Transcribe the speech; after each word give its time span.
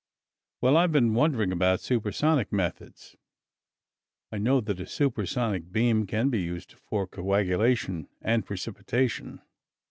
"Well, 0.61 0.77
I've 0.77 0.91
been 0.91 1.13
wondering 1.13 1.51
about 1.51 1.79
supersonic 1.79 2.51
methods. 2.51 3.15
I 4.31 4.39
know 4.39 4.59
that 4.59 4.79
a 4.79 4.87
supersonic 4.87 5.71
beam 5.71 6.07
can 6.07 6.29
be 6.31 6.41
used 6.41 6.71
for 6.73 7.05
coagulation 7.05 8.07
and 8.19 8.43
precipitation." 8.43 9.43